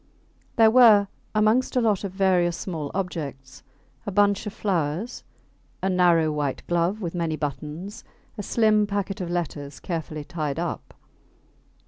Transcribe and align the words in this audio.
There 0.55 0.71
were, 0.71 1.09
amongst 1.35 1.75
a 1.75 1.79
lot 1.79 2.03
of 2.03 2.11
various 2.11 2.57
small 2.57 2.89
objects, 2.91 3.61
a 4.03 4.11
bunch 4.11 4.47
of 4.47 4.53
flowers, 4.53 5.23
a 5.83 5.91
narrow 5.91 6.31
white 6.31 6.65
glove 6.65 7.01
with 7.01 7.13
many 7.13 7.35
buttons, 7.35 8.03
a 8.35 8.41
slim 8.41 8.87
packet 8.87 9.21
of 9.21 9.29
letters 9.29 9.79
carefully 9.79 10.23
tied 10.23 10.57
up. 10.57 10.95